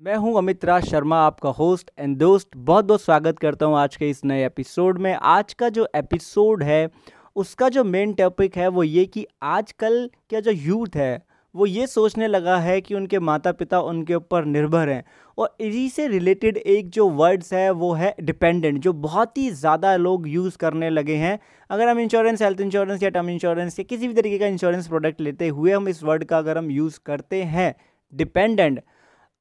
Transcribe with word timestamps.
मैं 0.00 0.14
हूँ 0.16 0.36
अमित 0.38 0.64
राज 0.64 0.84
शर्मा, 0.84 1.16
आपका 1.16 1.48
होस्ट 1.48 1.90
एंड 1.98 2.16
दोस्त। 2.16 2.48
बहुत 2.56 2.84
बहुत 2.84 3.02
स्वागत 3.02 3.38
करता 3.38 3.66
हूँ 3.66 3.76
आज 3.76 3.96
के 3.96 4.08
इस 4.10 4.24
नए 4.24 4.44
एपिसोड 4.46 4.98
में। 4.98 5.12
आज 5.14 5.52
का 5.52 5.68
जो 5.68 5.86
एपिसोड 5.94 6.62
है, 6.62 6.88
उसका 7.36 7.68
जो 7.68 7.82
मेन 7.84 8.12
टॉपिक 8.12 8.56
है, 8.56 8.68
वो 8.68 8.82
ये 8.82 9.04
कि 9.06 9.26
आजकल 9.42 10.08
का 10.30 10.40
जो 10.40 10.50
यूथ 10.50 10.96
है, 10.96 11.22
वो 11.54 11.66
ये 11.66 11.86
सोचने 11.86 12.26
लगा 12.26 12.56
है 12.56 12.80
कि 12.80 12.94
उनके 12.94 13.18
माता 13.18 13.52
पिता 13.52 13.80
उनके 13.80 14.14
ऊपर 14.14 14.44
निर्भर 14.44 14.88
हैं। 14.88 15.04
और 15.38 15.56
इसी 15.60 15.88
से 15.88 16.06
रिलेटेड 16.08 16.56
एक 16.56 16.88
जो 16.90 17.08
वर्ड्स 17.08 17.52
है, 17.52 17.70
वो 17.70 17.92
है 17.92 18.14
डिपेंडेंट 18.20 18.78
जो 18.78 18.92
बहुत 18.92 19.36
ही 19.38 19.48
ज़्यादा 19.50 19.94
लोग 19.96 20.28
यूज़ 20.28 20.56
करने 20.58 20.90
लगे 20.90 21.16
हैं। 21.16 21.38
अगर 21.70 21.88
हम 21.88 21.98
इंश्योरेंस 21.98 22.42
हेल्थ 22.42 22.60
इंश्योरेंस 22.60 23.02
या 23.02 23.08
टर्म 23.08 23.28
इंश्योरेंस 23.30 23.78
या 23.78 23.84
किसी 23.88 24.08
भी 24.08 24.14
तरीके 24.14 24.38
का 24.38 24.46
इंश्योरेंस 24.46 24.88
प्रोडक्ट 24.88 25.20
लेते 25.20 25.48
हुए 25.48 25.72
हम 25.72 25.88
इस 25.88 26.02
वर्ड 26.02 26.24
का 26.24 26.38
अगर 26.38 26.58
हम 26.58 26.70
यूज़ 26.70 26.98
करते 27.06 27.42
हैं 27.42 27.74
डिपेंडेंट 28.12 28.82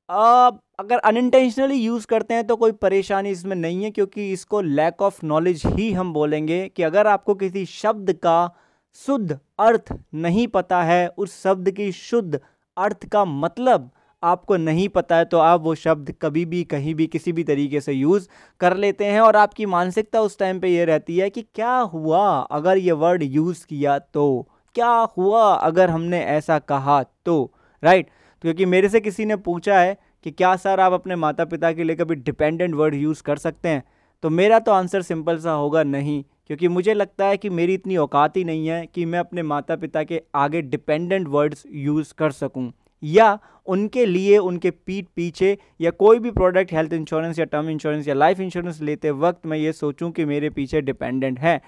अगर 0.09 0.97
अनइंटेंशनली 0.99 1.75
यूज़ 1.75 2.05
करते 2.07 2.33
हैं 2.33 2.45
तो 2.47 2.55
कोई 2.55 2.71
परेशानी 2.73 3.29
इसमें 3.29 3.55
नहीं 3.55 3.83
है, 3.83 3.91
क्योंकि 3.91 4.31
इसको 4.33 4.61
लैक 4.61 5.01
ऑफ़ 5.01 5.19
नॉलेज 5.25 5.61
ही 5.67 5.91
हम 5.93 6.13
बोलेंगे 6.13 6.67
कि 6.75 6.83
अगर 6.83 7.07
आपको 7.07 7.35
किसी 7.35 7.65
शब्द 7.65 8.11
का 8.15 8.51
शुद्ध 8.97 9.37
अर्थ 9.59 9.93
नहीं 10.15 10.47
पता 10.47 10.81
है, 10.83 11.07
उस 11.09 11.41
शब्द 11.43 11.71
की 11.71 11.91
शुद्ध 11.91 12.39
अर्थ 12.77 13.05
का 13.07 13.23
मतलब 13.25 13.89
आपको 14.23 14.57
नहीं 14.57 14.87
पता 14.89 15.15
है 15.15 15.25
तो 15.25 15.37
आप 15.39 15.61
वो 15.63 15.75
शब्द 15.75 16.13
कभी 16.21 16.45
भी, 16.45 16.63
कहीं 16.65 16.95
भी, 16.95 17.07
किसी 17.07 17.31
भी 17.31 17.43
तरीके 17.43 17.81
से 17.81 17.93
यूज़ 17.93 18.27
कर 18.61 18.77
लेते 18.77 19.05
हैं। 19.05 19.21
और 19.21 19.35
आपकी 19.35 19.65
मानसिकता 19.67 20.21
उस 20.21 20.37
टाइम 20.39 20.59
पे 20.59 20.69
ये 20.69 20.85
रहती 20.85 21.17
है 21.17 21.29
कि 21.29 21.41
क्या 21.45 21.75
हुआ 21.93 22.27
अगर 22.41 22.77
ये 22.77 22.91
वर्ड 22.93 23.23
यूज़ 23.25 23.65
किया 23.65 23.99
तो? 23.99 24.47
क्या 24.75 24.89
हुआ 25.17 25.43
अगर 25.53 25.89
हमने 25.89 26.23
ऐसा 26.27 26.59
कहा 26.61 27.03
तो? 27.25 27.51
राइट 27.83 28.09
क्योंकि 28.41 28.65
मेरे 28.65 28.89
से 28.89 28.99
किसी 28.99 29.25
ने 29.25 29.35
पूछा 29.35 29.79
है 29.79 29.97
कि 30.23 30.31
क्या 30.31 30.55
सर 30.55 30.79
आप 30.79 30.93
अपने 30.93 31.15
माता 31.15 31.45
पिता 31.45 31.71
के 31.71 31.83
लिए 31.83 31.95
कभी 31.95 32.15
डिपेंडेंट 32.15 32.75
वर्ड 32.75 32.95
यूज़ 32.95 33.23
कर 33.23 33.37
सकते 33.37 33.69
हैं? 33.69 33.83
तो 34.23 34.29
मेरा 34.29 34.59
तो 34.59 34.71
आंसर 34.71 35.01
सिंपल 35.01 35.37
सा 35.37 35.51
होगा, 35.51 35.83
नहीं। 35.83 36.23
क्योंकि 36.47 36.67
मुझे 36.67 36.93
लगता 36.93 37.25
है 37.25 37.37
कि 37.37 37.49
मेरी 37.49 37.73
इतनी 37.73 37.97
औकात 37.97 38.37
ही 38.37 38.43
नहीं 38.43 38.67
है 38.67 38.85
कि 38.85 39.05
मैं 39.05 39.19
अपने 39.19 39.43
माता 39.43 39.75
पिता 39.75 40.03
के 40.03 40.21
आगे 40.35 40.61
डिपेंडेंट 40.61 41.27
वर्ड्स 41.27 41.63
यूज़ 41.71 42.13
कर 42.17 42.31
सकूँ। 42.31 42.71
या 43.03 43.39
उनके 43.65 44.05
लिए, 44.05 44.37
उनके 44.37 44.71
पीठ 44.71 45.05
पीछे 45.15 45.57
या 45.81 45.91
कोई 45.91 46.19
भी 46.19 46.31
प्रोडक्ट 46.31 46.73
हेल्थ 46.73 46.93
इंश्योरेंस 46.93 47.39
या 47.39 47.45
टर्म 47.45 47.69
इंश्योरेंस 47.69 48.07
या 48.07 48.13
लाइफ 48.13 48.39
इंश्योरेंस 48.39 48.81
लेते 48.81 49.11
वक्त 49.11 49.45
मैं 49.45 49.57
ये 49.57 49.73
सोचूं 49.73 50.11
कि 50.11 50.25
मेरे 50.25 50.49
पीछे 50.49 50.81
डिपेंडेंट 50.81 51.39
है। 51.39 51.61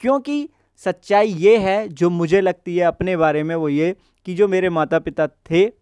क्योंकि 0.00 0.48
सच्चाई 0.76 1.26
ये 1.26 1.56
है, 1.56 1.88
जो 1.88 2.10
मुझे 2.10 2.40
लगती 2.40 2.76
है 2.76 2.84
अपने 2.84 3.16
बारे 3.16 3.42
में 3.42 3.54
वो 3.54 3.68
ये 3.68 3.96
कि 4.26 4.34
जो 4.34 4.48
मेरे 4.48 4.70
माता 4.70 4.98
पिता 4.98 5.26
थे 5.26 5.77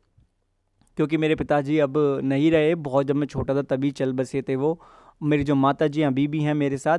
क्योंकि 0.97 1.17
मेरे 1.17 1.35
पिताजी 1.35 1.79
अब 1.79 1.95
नहीं 2.25 2.51
रहे, 2.51 2.75
बहुत 2.75 3.07
जब 3.07 3.17
मैं 3.17 3.27
छोटा 3.27 3.55
था 3.55 3.63
तभी 3.67 3.91
चल 3.93 4.13
बसे 4.13 4.43
थे 4.43 4.57
वो। 4.57 4.81
मेरी 5.23 5.45
जो 5.45 5.55
माता 5.55 5.87
जी 5.87 6.03
अभी 6.03 6.27
भी 6.29 6.41
हैं 6.41 6.55
मेरे 6.55 6.79
साथ 6.79 6.99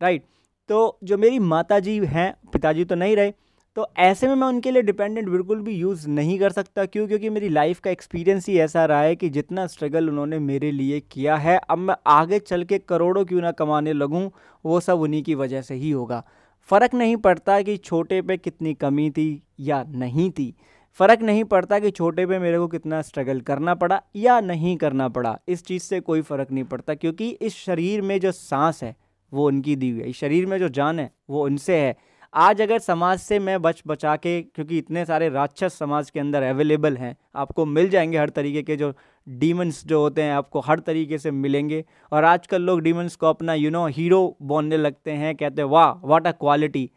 राइट 0.00 0.24
तो 0.68 0.98
जो 1.04 1.16
मेरी 1.18 1.38
माता 1.40 1.78
जी 1.80 1.98
हैं, 1.98 2.34
पिताजी 2.52 2.84
तो 2.84 2.94
नहीं 2.94 3.16
रहे 3.16 3.32
तो 3.76 3.86
ऐसे 3.98 4.28
में 4.28 4.34
मैं 4.34 4.46
उनके 4.48 4.70
लिए 4.70 4.82
डिपेंडेंट 4.82 5.28
बिल्कुल 5.28 5.60
भी 5.62 5.72
यूज़ 5.72 6.06
नहीं 6.08 6.38
कर 6.38 6.50
सकता। 6.50 6.84
क्यों? 6.84 7.06
क्योंकि 7.08 7.30
मेरी 7.30 7.48
लाइफ 7.48 7.80
का 7.80 7.90
एक्सपीरियंस 7.90 8.46
ही 8.48 8.58
ऐसा 8.58 8.84
रहा 8.84 9.00
है 9.00 9.16
कि 9.16 9.28
जितना 9.28 9.66
स्ट्रगल 9.66 10.08
उन्होंने 10.08 10.38
मेरे 10.38 10.70
लिए 10.70 11.00
किया 11.02 11.36
है, 11.36 11.58
अब 11.58 11.78
मैं 11.78 11.94
आगे 12.06 12.38
चल 12.38 12.64
के 12.64 12.78
करोड़ों 12.78 13.24
क्यों 13.24 13.40
ना 13.40 13.50
कमाने 13.52 13.92
लगूँ, 13.92 14.30
वो 14.64 14.80
सब 14.80 15.00
उन्हीं 15.00 15.22
की 15.22 15.34
वजह 15.34 15.62
से 15.62 15.74
ही 15.74 15.90
होगा। 15.90 16.22
फ़र्क 16.68 16.94
नहीं 16.94 17.16
पड़ता 17.16 17.60
कि 17.62 17.76
छोटे 17.76 18.22
पे 18.22 18.36
कितनी 18.36 18.74
कमी 18.74 19.10
थी 19.10 19.42
या 19.60 19.84
नहीं 19.88 20.30
थी। 20.30 20.54
फ़र्क 20.98 21.22
नहीं 21.22 21.44
पड़ता 21.44 21.78
कि 21.78 21.90
छोटे 21.90 22.26
पे 22.26 22.38
मेरे 22.38 22.58
को 22.58 22.68
कितना 22.68 23.02
स्ट्रगल 23.02 23.40
करना 23.40 23.74
पड़ा 23.74 24.02
या 24.16 24.40
नहीं 24.40 24.76
करना 24.76 25.08
पड़ा। 25.08 25.38
इस 25.48 25.64
चीज़ 25.64 25.82
से 25.82 26.00
कोई 26.00 26.22
फ़र्क 26.22 26.52
नहीं 26.52 26.64
पड़ता, 26.64 26.94
क्योंकि 26.94 27.30
इस 27.30 27.56
शरीर 27.56 28.02
में 28.02 28.20
जो 28.20 28.32
सांस 28.32 28.82
है, 28.82 28.96
वो 29.32 29.46
उनकी 29.46 29.76
दी 29.76 29.90
हुई 29.90 30.00
है। 30.00 30.10
इस 30.10 30.16
शरीर 30.16 30.46
में 30.46 30.58
जो 30.58 30.68
जान 30.68 31.00
है, 31.00 31.10
वो 31.30 31.44
उनसे 31.44 31.76
है। 31.76 31.96
आज 32.34 32.62
अगर 32.62 32.78
समाज 32.78 33.18
से 33.18 33.38
मैं 33.38 33.62
बच, 33.62 33.82
बचा 33.86 34.16
के, 34.16 34.42
क्योंकि 34.42 34.78
इतने 34.78 35.04
सारे 35.04 35.28
राक्षस 35.28 35.78
समाज 35.78 36.10
के 36.10 36.20
अंदर 36.20 36.42
अवेलेबल 36.42 36.96
हैं, 36.96 37.16
आपको 37.36 37.66
मिल 37.66 37.88
जाएँगे 37.88 38.18
हर 38.18 38.28
तरीके 38.28 38.62
के 38.62 38.76
जो 38.76 38.92
डीमंस 39.28 39.86
जो 39.86 40.00
होते 40.00 40.22
हैं, 40.22 40.32
आपको 40.32 40.60
हर 40.60 40.78
तरीके 40.78 41.18
से 41.18 41.30
मिलेंगे। 41.30 41.84
और 42.12 42.24
आजकल 42.24 42.62
लोग 42.62 42.80
डीमंस 42.80 43.16
को 43.16 43.26
अपना 43.26 43.54
यू 43.54 43.70
नो 43.70 43.86
हीरो 43.86 44.36
बोलने 44.42 44.76
लगते 44.76 45.10
हैं, 45.10 45.36
कहते 45.36 45.62
हैं, 45.62 45.68
वाह 45.68 46.08
what 46.08 46.26
a 46.26 46.32
quality 46.32 46.90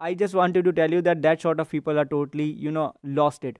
I 0.00 0.14
just 0.14 0.34
wanted 0.34 0.64
to 0.64 0.70
tell 0.70 0.94
you 0.94 1.00
that 1.02 1.18
that 1.18 1.40
short 1.40 1.60
of 1.60 1.70
people 1.70 1.98
are 1.98 2.04
totally 2.04 2.50
you 2.58 2.70
know 2.70 2.92
lost 3.06 3.44
it 3.44 3.58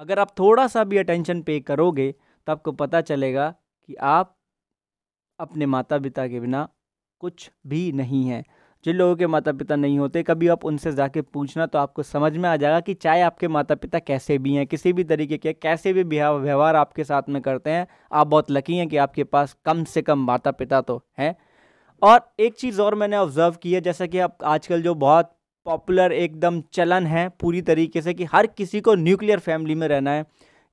अगर 0.00 0.18
आप 0.18 0.38
थोड़ा 0.38 0.66
सा 0.66 0.84
भी 0.84 0.98
अटेंशन 0.98 1.42
पे 1.42 1.60
करोगे 1.60 2.14
तो 2.46 2.52
आपको 2.52 2.72
पता 2.72 3.00
चलेगा 3.00 3.50
कि 3.50 3.94
आप 3.94 4.36
अपने 5.38 5.66
माता 5.66 5.98
पिता 5.98 6.26
के 6.28 6.40
बिना 6.40 6.68
कुछ 7.20 7.50
भी 7.66 7.90
नहीं 7.92 8.24
हैं। 8.24 8.44
जिन 8.84 8.96
लोगों 8.96 9.14
के 9.16 9.26
माता 9.26 9.52
पिता 9.52 9.76
नहीं 9.76 9.98
होते, 9.98 10.22
कभी 10.22 10.48
आप 10.48 10.64
उनसे 10.64 10.92
जाके 10.92 11.22
पूछना 11.22 11.66
तो 11.66 11.78
आपको 11.78 12.02
समझ 12.02 12.36
में 12.36 12.48
आ 12.48 12.56
जाएगा 12.56 12.80
कि 12.80 12.94
चाहे 12.94 13.22
आपके 13.22 13.48
माता 13.48 13.74
पिता 13.74 13.98
कैसे 13.98 14.38
भी 14.38 14.54
हैं, 14.54 14.66
किसी 14.66 14.92
भी 14.92 15.04
तरीके 15.04 15.38
के, 15.38 15.52
कैसे 15.52 15.92
भी 15.92 16.02
व्यवहार 16.02 16.76
आपके 16.76 17.04
साथ 17.04 17.28
में 17.28 17.40
करते 17.42 17.70
हैं, 17.70 17.86
आप 18.12 18.26
बहुत 18.26 18.50
लकी 18.50 18.76
हैं 18.76 18.88
कि 18.88 18.96
आपके 18.96 19.24
पास 19.24 19.56
कम 19.64 19.84
से 19.84 20.02
कम 20.02 20.24
माता 20.26 20.50
पिता 20.50 20.80
तो 20.80 21.02
हैं। 21.18 21.34
और 22.02 22.20
एक 22.40 22.54
चीज़ 22.54 22.80
और 22.82 22.94
मैंने 22.94 23.16
ऑब्ज़र्व 23.16 23.56
की 23.62 23.72
है, 23.72 23.80
जैसा 23.80 24.06
कि 24.06 24.18
आप 24.18 24.38
आजकल 24.44 24.82
जो 24.82 24.94
बहुत 24.96 25.35
पॉपुलर 25.66 26.12
एकदम 26.12 26.60
चलन 26.72 27.06
है 27.06 27.28
पूरी 27.40 27.62
तरीके 27.62 28.02
से 28.02 28.14
कि 28.14 28.24
हर 28.24 28.46
किसी 28.46 28.80
को 28.80 28.94
न्यूक्लियर 28.94 29.38
फैमिली 29.38 29.74
में 29.74 29.86
रहना 29.88 30.10
है। 30.10 30.24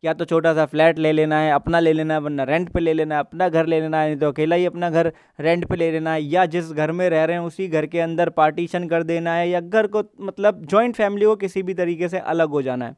या 0.03 0.13
तो 0.13 0.25
छोटा 0.25 0.53
सा 0.53 0.65
फ्लैट 0.65 0.97
ले 0.99 1.11
लेना 1.11 1.39
है, 1.39 1.51
अपना 1.51 1.79
ले 1.79 1.93
लेना 1.93 2.13
है, 2.13 2.19
वरना 2.19 2.43
रेंट 2.43 2.69
पे 2.69 2.79
ले 2.79 2.93
लेना 2.93 3.15
है, 3.15 3.19
अपना 3.19 3.47
घर 3.49 3.65
ले 3.65 3.79
लेना 3.81 4.01
है, 4.01 4.07
नहीं 4.07 4.17
तो 4.17 4.27
अकेला 4.27 4.55
ही 4.55 4.65
अपना 4.65 4.89
घर 4.89 5.11
रेंट 5.39 5.65
पे 5.65 5.75
ले 5.75 5.91
लेना 5.91 6.13
है। 6.13 6.23
या 6.23 6.45
जिस 6.45 6.71
घर 6.71 6.91
में 6.91 7.09
रह 7.09 7.23
रहे 7.25 7.37
हैं, 7.37 7.43
उसी 7.43 7.67
घर 7.67 7.85
के 7.85 7.99
अंदर 7.99 8.29
पार्टीशन 8.29 8.87
कर 8.87 9.03
देना 9.03 9.33
है 9.33 9.49
या 9.49 9.59
घर 9.59 9.87
को 9.87 10.03
मतलब 10.21 10.65
जॉइंट 10.65 10.95
फैमिली 10.95 11.25
को 11.25 11.35
किसी 11.35 11.63
भी 11.63 11.73
तरीके 11.73 12.09
से 12.09 12.19
अलग 12.19 12.49
हो 12.49 12.61
जाना 12.61 12.85
है। 12.85 12.95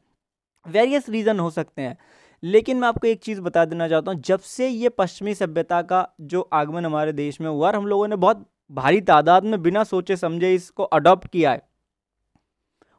वेरियस 0.65 1.09
रीज़न 1.09 1.39
हो 1.39 1.49
सकते 1.49 1.81
हैं। 1.81 1.97
लेकिन 2.43 2.77
मैं 2.77 2.87
आपको 2.87 3.07
एक 3.07 3.21
चीज़ 3.23 3.41
बता 3.41 3.65
देना 3.65 3.87
चाहता 3.87 4.11
हूँ, 4.11 4.21
जब 4.21 4.39
से 4.39 4.67
ये 4.67 4.89
पश्चिमी 4.89 5.33
सभ्यता 5.33 5.81
का 5.81 6.07
जो 6.21 6.41
आगमन 6.53 6.85
हमारे 6.85 7.13
देश 7.13 7.41
में 7.41 7.49
हुआ 7.49 7.67
और 7.67 7.75
हम 7.75 7.87
लोगों 7.87 8.07
ने 8.07 8.15
बहुत 8.15 8.45
भारी 8.71 9.01
तादाद 9.01 9.43
में 9.43 9.61
बिना 9.61 9.83
सोचे 9.83 10.15
समझे 10.15 10.53
इसको 10.53 10.83
अडॉप्ट 10.83 11.27
किया 11.27 11.51
है 11.51 11.61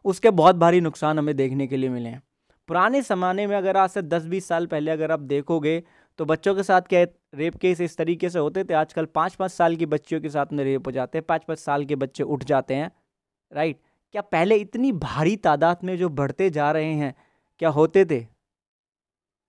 उसके 0.07 0.31
बहुत 0.31 0.57
भारी 0.57 0.81
नुकसान 0.81 1.19
हमें 1.19 1.35
देखने 1.37 1.67
के 1.67 1.77
लिए 1.77 1.91
मिले 1.91 2.09
हैं। 2.09 2.23
पुराने 2.69 3.01
ज़माने 3.03 3.47
में 3.47 3.57
अगर 3.57 3.77
आज 3.77 3.91
से 3.91 4.03
दस 4.03 4.27
बीस 4.27 4.49
साल 4.49 4.67
पहले 4.67 4.91
अगर 4.91 5.13
आप 5.13 5.21
देखोगे 5.23 5.83
तो 6.19 6.25
बच्चों 6.25 6.55
के 6.55 6.63
साथ 6.63 6.83
क्या 6.83 7.05
रेप 7.35 7.57
केस 7.57 7.81
इस 7.81 7.97
तरीके 7.97 8.31
से 8.31 8.39
होते 8.39 8.65
थे, 8.65 8.75
आजकल 8.75 9.05
पाँच 9.05 9.35
पाँच 9.35 9.51
साल 9.51 9.77
की 9.77 9.87
बच्चियों 9.87 10.21
के 10.21 10.29
साथ 10.29 10.53
में 10.53 10.63
रेप 10.65 10.87
हो 10.87 10.93
जाते 10.93 11.19
हैं 11.19 11.25
पाँच 11.29 11.45
पाँच 11.45 11.59
साल 11.59 11.85
के 11.85 11.97
बच्चे 11.97 12.23
उठ 12.25 12.45
जाते 12.45 12.75
हैं, 12.75 12.91
राइट? 13.53 13.81
क्या 14.15 14.23
पहले 14.23 14.57
इतनी 14.57 14.93
भारी 14.95 15.37
तादाद 15.39 15.85
में 15.85 15.97
जो 15.99 16.09
बढ़ते 16.11 16.51
जा 16.51 16.71
रहे 16.73 16.93
हैं, 16.95 17.15
क्या 17.61 17.69
होते 17.69 18.05
थे? 18.05 18.27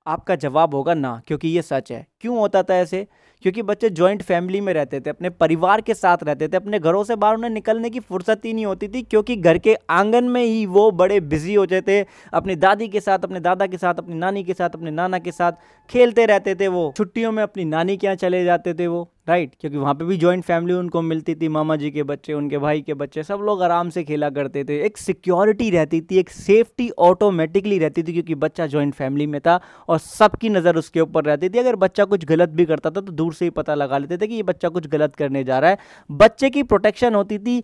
आपका 0.05 0.35
जवाब 0.37 0.75
होगा 0.75 0.93
ना, 0.93 1.21
क्योंकि 1.27 1.47
ये 1.47 1.61
सच 1.61 1.91
है। 1.91 2.05
क्यों 2.21 2.37
होता 2.39 2.63
था 2.63 2.75
ऐसे? 2.75 3.07
क्योंकि 3.43 3.61
बच्चे 3.61 3.89
जॉइंट 3.89 4.21
फैमिली 4.23 4.61
में 4.61 4.73
रहते 4.73 4.99
थे, 4.99 5.09
अपने 5.09 5.29
परिवार 5.29 5.81
के 5.81 5.93
साथ 5.93 6.23
रहते 6.23 6.47
थे, 6.47 6.57
अपने 6.57 6.79
घरों 6.79 7.03
से 7.03 7.15
बाहर 7.15 7.35
उन्हें 7.35 7.49
निकलने 7.51 7.89
की 7.89 7.99
फुर्सत 7.99 8.41
ही 8.45 8.53
नहीं 8.53 8.65
होती 8.65 8.87
थी, 8.87 9.01
क्योंकि 9.01 9.35
घर 9.35 9.57
के 9.57 9.75
आँगन 9.89 10.23
में 10.23 10.43
ही 10.43 10.65
वो 10.67 10.89
बड़े 10.93 11.19
बिज़ी 11.19 11.53
हो 11.53 11.65
जाते, 11.65 12.05
अपनी 12.33 12.55
दादी 12.57 12.87
के 12.87 12.99
साथ, 12.99 13.19
अपने 13.19 13.39
दादा 13.39 13.67
के 13.67 13.77
साथ, 13.77 13.93
अपनी 13.95 14.15
नानी 14.15 14.43
के 14.43 14.53
साथ, 14.53 14.69
अपने 14.69 14.91
नाना 14.91 15.19
के 15.19 15.31
साथ 15.31 15.51
खेलते 15.89 16.25
रहते 16.25 16.55
थे 16.55 16.67
वो। 16.67 16.93
छुट्टियों 16.97 17.31
में 17.31 17.43
अपनी 17.43 17.65
नानी 17.65 17.97
के 17.97 18.07
यहाँ 18.07 18.15
चले 18.17 18.43
जाते 18.45 18.73
थे 18.73 18.87
वो 18.87 19.07
राइट 19.27 19.55
क्योंकि 19.59 19.77
वहाँ 19.77 19.93
पे 19.93 20.05
भी 20.05 20.17
जॉइंट 20.17 20.43
फैमिली 20.43 20.73
उनको 20.73 21.01
मिलती 21.01 21.33
थी, 21.35 21.47
मामा 21.47 21.75
जी 21.75 21.89
के 21.91 22.03
बच्चे, 22.03 22.33
उनके 22.33 22.57
भाई 22.57 22.81
के 22.81 22.93
बच्चे, 22.93 23.23
सब 23.23 23.39
लोग 23.43 23.61
आराम 23.63 23.89
से 23.89 24.03
खेला 24.03 24.29
करते 24.29 24.63
थे। 24.63 24.79
एक 24.85 24.97
सिक्योरिटी 24.97 25.69
रहती 25.69 25.99
थी, 26.01 26.17
एक 26.17 26.29
सेफ्टी 26.29 26.89
ऑटोमेटिकली 26.99 27.79
रहती 27.79 28.03
थी, 28.03 28.13
क्योंकि 28.13 28.35
बच्चा 28.35 28.67
जॉइंट 28.67 28.93
फैमिली 28.93 29.27
में 29.27 29.39
था 29.41 29.59
और 29.89 29.97
सबकी 29.99 30.49
नज़र 30.49 30.77
उसके 30.77 31.01
ऊपर 31.01 31.25
रहती 31.25 31.49
थी। 31.49 31.59
अगर 31.59 31.75
बच्चा 31.77 32.05
कुछ 32.05 32.25
गलत 32.25 32.49
भी 32.49 32.65
करता 32.65 32.89
था 32.89 33.01
तो 33.01 33.11
दूर 33.27 33.33
से 33.33 33.45
ही 33.45 33.51
पता 33.51 33.75
लगा 33.75 33.97
लेते 33.97 34.17
थे 34.17 34.27
कि 34.27 34.35
ये 34.35 34.43
बच्चा 34.43 34.69
कुछ 34.69 34.87
गलत 34.87 35.15
करने 35.15 35.43
जा 35.43 35.59
रहा 35.59 35.71
है। 35.71 35.77
बच्चे 36.11 36.49
की 36.49 36.63
प्रोटेक्शन 36.63 37.15
होती 37.15 37.39
थी 37.39 37.63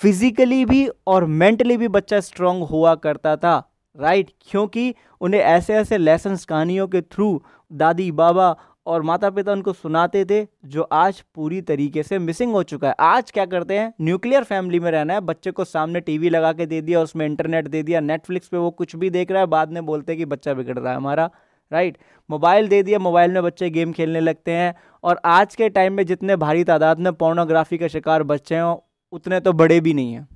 फिजिकली 0.00 0.64
भी 0.64 0.88
और 1.06 1.24
मेंटली 1.40 1.76
भी 1.76 1.88
बच्चा 1.88 2.20
स्ट्रांग 2.20 2.62
हुआ 2.64 2.94
करता 2.98 3.36
था 3.36 3.56
राइट 3.96 4.30
क्योंकि 4.50 4.94
उन्हें 5.20 5.40
ऐसे 5.40 5.74
ऐसे 5.74 5.98
लेसन्स 5.98 6.44
कहानियों 6.44 6.86
के 6.88 7.00
थ्रू 7.02 7.42
दादी, 7.70 8.10
बाबा 8.12 8.56
और 8.86 9.02
माता 9.02 9.28
पिता 9.30 9.52
उनको 9.52 9.72
सुनाते 9.72 10.24
थे, 10.24 10.40
जो 10.64 10.82
आज 10.92 11.20
पूरी 11.34 11.60
तरीके 11.60 12.02
से 12.02 12.18
मिसिंग 12.18 12.52
हो 12.52 12.62
चुका 12.62 12.88
है। 12.88 12.94
आज 13.00 13.30
क्या 13.30 13.44
करते 13.46 13.78
हैं? 13.78 13.92
न्यूक्लियर 14.00 14.44
फैमिली 14.44 14.80
में 14.80 14.90
रहना 14.90 15.14
है। 15.14 15.20
बच्चे 15.20 15.50
को 15.50 15.64
सामने 15.64 16.00
टीवी 16.00 16.30
लगा 16.30 16.52
के 16.52 16.66
दे 16.66 16.80
दिया, 16.80 17.00
उसमें 17.00 17.24
इंटरनेट 17.26 17.68
दे 17.68 17.82
दिया 17.82 18.00
नेटफ्लिक्स 18.00 18.48
पे 18.48 18.56
वो 18.56 18.70
कुछ 18.72 18.96
भी 18.96 19.10
देख 19.10 19.30
रहा 19.30 19.40
है, 19.40 19.46
बाद 19.46 19.72
में 19.72 19.84
बोलते 19.86 20.12
हैं 20.12 20.18
कि 20.18 20.24
बच्चा 20.26 20.54
बिगड़ 20.54 20.78
रहा 20.78 20.90
है 20.90 20.96
हमारा 20.96 21.30
राइट 21.72 21.96
मोबाइल 22.30 22.68
दे 22.68 22.82
दिया 22.82 22.98
मोबाइल 22.98 23.30
में 23.32 23.42
बच्चे 23.42 23.68
गेम 23.70 23.92
खेलने 23.92 24.20
लगते 24.20 24.52
हैं। 24.52 24.74
और 25.04 25.20
आज 25.26 25.54
के 25.54 25.68
टाइम 25.68 25.92
में 25.92 26.04
जितने 26.06 26.36
भारी 26.36 26.64
तादाद 26.64 27.00
में 27.00 27.12
पोर्नोग्राफी 27.14 27.78
का 27.78 27.88
शिकार 27.88 28.22
बच्चे 28.24 28.58
हों, 28.58 28.76
उतने 29.12 29.40
तो 29.40 29.52
बड़े 29.54 29.80
भी 29.80 29.92
नहीं 29.94 30.12
हैं। 30.12 30.28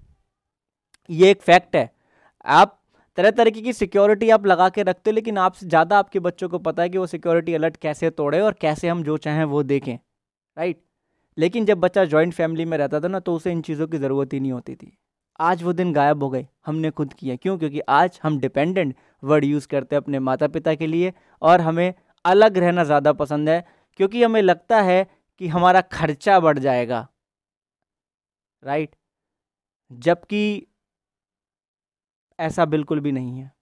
ये 1.10 1.30
एक 1.30 1.42
फैक्ट 1.42 1.76
है। 1.76 1.90
आप 2.44 2.74
तरह 3.18 3.30
तरीके 3.32 3.60
की 3.60 3.72
सिक्योरिटी 3.72 4.28
आप 4.30 4.46
लगा 4.46 4.68
के 4.68 4.82
रखते 4.82 5.10
हो, 5.10 5.14
लेकिन 5.14 5.38
आपसे 5.38 5.66
ज़्यादा 5.66 5.98
आपके 5.98 6.20
बच्चों 6.20 6.48
को 6.48 6.58
पता 6.60 6.82
है 6.82 6.88
कि 6.88 6.98
वो 6.98 7.06
सिक्योरिटी 7.06 7.54
अलर्ट 7.54 7.76
कैसे 7.78 8.10
तोड़े 8.12 8.40
और 8.40 8.56
कैसे 8.60 8.88
हम 8.88 9.02
जो 9.04 9.16
चाहें 9.18 9.44
वो 9.46 9.62
देखें 9.64 9.94
राइट 9.94 10.80
लेकिन 11.38 11.64
जब 11.66 11.78
बच्चा 11.80 12.04
जॉइंट 12.06 12.34
फैमिली 12.34 12.64
में 12.64 12.76
रहता 12.78 13.00
था 13.00 13.08
ना 13.08 13.20
तो 13.20 13.34
उसे 13.34 13.52
इन 13.52 13.60
चीज़ों 13.62 13.86
की 13.86 13.98
ज़रूरत 13.98 14.32
ही 14.32 14.40
नहीं 14.40 14.52
होती 14.52 14.74
थी। 14.74 14.92
आज 15.40 15.62
वो 15.62 15.72
दिन 15.72 15.92
गायब 15.92 16.22
हो 16.22 16.28
गए, 16.30 16.46
हमने 16.66 16.90
खुद 16.90 17.12
किया। 17.12 17.36
क्यों? 17.36 17.56
क्योंकि 17.58 17.80
आज 17.80 18.18
हम 18.22 18.38
डिपेंडेंट 18.40 18.94
वर्ड 19.22 19.44
यूज़ 19.44 19.66
करते 19.68 19.96
हैं 19.96 20.02
अपने 20.02 20.18
माता 20.20 20.46
पिता 20.48 20.74
के 20.74 20.86
लिए 20.86 21.12
और 21.42 21.60
हमें 21.60 21.92
अलग 22.24 22.58
रहना 22.58 22.84
ज़्यादा 22.84 23.12
पसंद 23.14 23.48
है। 23.48 23.64
क्योंकि 23.98 24.22
हमें 24.22 24.42
लगता 24.42 24.80
है 24.82 25.06
कि 25.38 25.48
हमारा 25.48 25.80
खर्चा 25.80 26.40
बढ़ 26.40 26.58
जाएगा। 26.58 27.08
राइट 28.64 28.96
जबकि 29.92 30.66
ऐसा 32.40 32.64
बिल्कुल 32.64 33.00
भी 33.00 33.12
नहीं 33.12 33.38
है। 33.38 33.52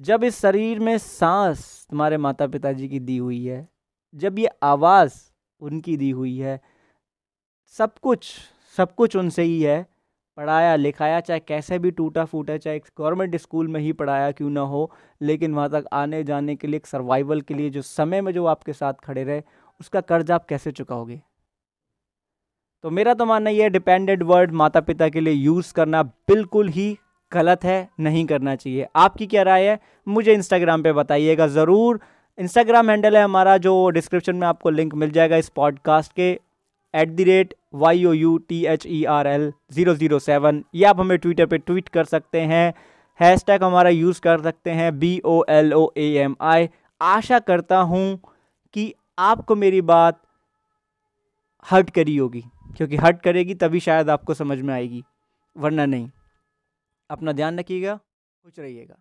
जब 0.00 0.24
इस 0.24 0.40
शरीर 0.40 0.78
में 0.78 0.98
सांस 0.98 1.86
तुम्हारे 1.90 2.16
माता 2.16 2.46
पिताजी 2.46 2.88
की 2.88 3.00
दी 3.00 3.16
हुई 3.16 3.44
है, 3.46 3.68
जब 4.14 4.38
ये 4.38 4.48
आवाज़ 4.62 5.14
उनकी 5.60 5.96
दी 5.96 6.10
हुई 6.10 6.38
है, 6.38 6.60
सब 7.66 7.98
कुछ 7.98 8.34
सब 8.76 8.94
कुछ 8.94 9.16
उनसे 9.16 9.42
ही 9.42 9.62
है 9.62 9.95
पढ़ाया, 10.36 10.76
लिखाया, 10.76 11.20
चाहे 11.20 11.40
कैसे 11.40 11.78
भी 11.78 11.90
टूटा 11.90 12.24
फूटा, 12.24 12.56
चाहे 12.56 12.78
गवर्नमेंट 12.78 13.36
स्कूल 13.36 13.68
में 13.68 13.80
ही 13.80 13.92
पढ़ाया 13.92 14.30
क्यों 14.30 14.50
ना 14.50 14.60
हो, 14.60 14.90
लेकिन 15.22 15.54
वहाँ 15.54 15.70
तक 15.70 15.84
आने 15.92 16.24
जाने 16.24 16.56
के 16.56 16.66
लिए, 16.66 16.76
एक 16.76 16.86
सर्वाइवल 16.86 17.40
के 17.40 17.54
लिए, 17.54 17.70
जो 17.70 17.82
समय 17.82 18.20
में 18.20 18.32
जो 18.32 18.46
आपके 18.46 18.72
साथ 18.72 18.92
खड़े 19.04 19.24
रहे, 19.24 19.42
उसका 19.80 20.00
कर्ज 20.00 20.30
आप 20.30 20.46
कैसे 20.46 20.72
चुकाओगे? 20.72 21.20
तो 22.82 22.90
मेरा 22.90 23.14
तो 23.14 23.24
मानना 23.24 23.50
ये 23.50 23.68
डिपेंडेंट 23.70 24.22
वर्ड 24.22 24.52
माता 24.52 24.80
पिता 24.80 25.08
के 25.08 25.20
लिए 25.20 25.32
यूज़ 25.32 25.74
करना 25.74 26.02
बिल्कुल 26.02 26.68
ही 26.68 26.98
गलत 27.32 27.64
है, 27.64 27.88
नहीं 28.00 28.26
करना 28.26 28.54
चाहिए। 28.56 28.86
आपकी 28.96 29.26
क्या 29.26 29.42
राय 29.42 29.68
है? 29.68 29.80
मुझे 30.08 30.34
इंस्टाग्राम 30.34 30.82
पे 30.82 30.92
बताइएगा 30.92 31.46
ज़रूर। 31.46 32.00
इंस्टाग्राम 32.38 32.90
हैंडल 32.90 33.16
है 33.16 33.22
हमारा, 33.22 33.56
जो 33.56 33.90
डिस्क्रिप्शन 33.90 34.36
में 34.36 34.46
आपको 34.46 34.70
लिंक 34.70 34.94
मिल 34.94 35.10
जाएगा 35.10 35.36
इस 35.36 35.48
पॉडकास्ट 35.48 36.12
के 36.12 36.40
at 36.94 37.08
the 37.08 37.20
rate 37.20 37.54
Y 37.76 38.04
O 38.04 38.12
U 38.12 38.36
T 38.48 38.64
H 38.66 38.86
E 38.86 39.02
R 39.10 39.26
L 39.26 39.52
zero 39.72 39.94
zero 39.94 40.18
seven 40.20 40.62
या 40.74 40.90
आप 40.90 41.00
हमें 41.00 41.16
ट्विटर 41.18 41.46
पे 41.46 41.58
ट्वीट 41.58 41.88
कर 41.88 42.04
सकते 42.06 42.40
हैं। 42.42 42.72
हैश 43.20 43.44
टैग 43.46 43.62
हमारा 43.64 43.90
यूज़ 43.90 44.20
कर 44.20 44.42
सकते 44.42 44.70
हैं 44.72 44.98
B 44.98 45.20
O 45.24 45.42
L 45.50 45.72
O 45.74 45.88
A 45.96 46.08
M 46.18 46.36
I 46.42 46.68
आशा 47.00 47.38
करता 47.40 47.78
हूँ 47.84 48.18
कि 48.74 48.92
आपको 49.20 49.54
मेरी 49.56 49.80
बात 49.84 50.20
हर्ट 51.66 51.90
करी 51.90 52.16
होगी, 52.16 52.42
क्योंकि 52.76 52.96
हर्ट 52.96 53.20
करेगी 53.22 53.54
तभी 53.56 53.80
शायद 53.80 54.10
आपको 54.10 54.34
समझ 54.34 54.58
में 54.60 54.72
आएगी, 54.74 55.02
वरना 55.56 55.86
नहीं। 55.86 56.10
अपना 57.10 57.32
ध्यान 57.32 57.58
रखिएगा, 57.58 57.94
खुश 57.96 58.58
रहिएगा। 58.58 58.94